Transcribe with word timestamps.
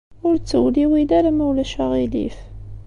Ur 0.27 0.35
ttewliwil 0.37 1.09
ara, 1.17 1.31
ma 1.33 1.43
ulac 1.49 1.73
aɣilif. 1.83 2.37